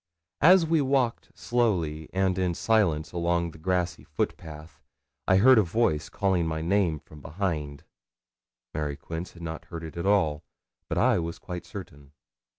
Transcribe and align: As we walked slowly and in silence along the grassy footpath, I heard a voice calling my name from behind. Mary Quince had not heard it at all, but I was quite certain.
As 0.41 0.65
we 0.65 0.81
walked 0.81 1.29
slowly 1.37 2.09
and 2.11 2.35
in 2.39 2.55
silence 2.55 3.11
along 3.11 3.51
the 3.51 3.59
grassy 3.59 4.03
footpath, 4.03 4.81
I 5.27 5.37
heard 5.37 5.59
a 5.59 5.61
voice 5.61 6.09
calling 6.09 6.47
my 6.47 6.59
name 6.59 6.97
from 6.97 7.21
behind. 7.21 7.83
Mary 8.73 8.97
Quince 8.97 9.33
had 9.33 9.43
not 9.43 9.65
heard 9.65 9.83
it 9.83 9.97
at 9.97 10.07
all, 10.07 10.43
but 10.89 10.97
I 10.97 11.19
was 11.19 11.37
quite 11.37 11.67
certain. 11.67 12.13